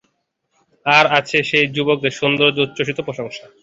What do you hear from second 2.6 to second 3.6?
উচ্ছ্বসিত প্রশংসা।